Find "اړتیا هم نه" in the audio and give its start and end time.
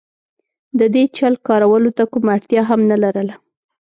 2.37-2.97